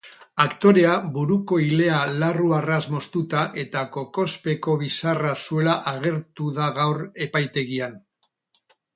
[0.43, 7.95] Aktorea buruko ilea larru-arras moztuta eta kokospeko bizarra zuela agertu da gaur epaitegian.